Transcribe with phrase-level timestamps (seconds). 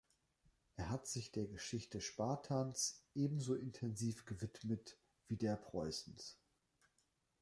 [0.77, 6.39] Er hat sich der Geschichte Spartas ebenso intensiv gewidmet wie der Preußens.